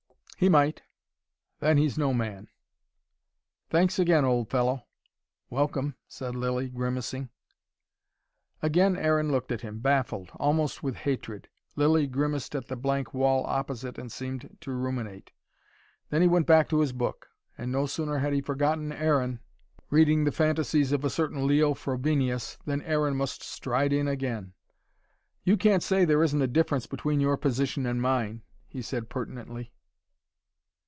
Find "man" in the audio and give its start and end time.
2.15-2.49